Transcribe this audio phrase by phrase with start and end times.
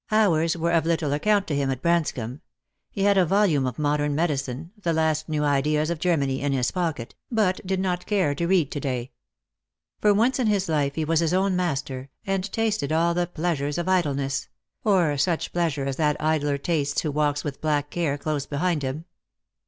[0.09, 2.41] Hours were of little account to him at Branscomb.
[2.89, 6.71] He had a volume of modern medicine— the last new ideas of Germany— in his
[6.71, 9.11] pocket, but did not care to read to day.
[9.99, 13.77] For once in his life he was his own master, and tasted all the pleasures
[13.77, 14.49] of idleness;
[14.83, 19.05] or such pleasure as that idler tastes who walks with black Care close behind him.